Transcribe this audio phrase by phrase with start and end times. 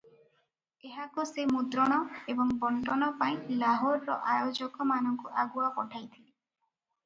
[0.91, 1.99] ଏହାକୁ ସେ ମୁଦ୍ରଣ
[2.33, 6.27] ଏବଂ ବଣ୍ଟନ ପାଇଁ ଲାହୋରର ଆୟୋଜକମାନଙ୍କୁ ଆଗୁଆ ପଠାଇଥିଲେ।